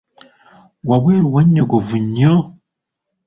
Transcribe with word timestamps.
Wabweru 0.89 1.27
wanyogovu 1.35 1.97
nnyo? 2.05 2.33